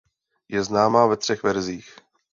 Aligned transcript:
Je 0.49 0.63
známa 0.63 1.05
ve 1.05 1.17
třech 1.17 1.43
verzích. 1.43 1.95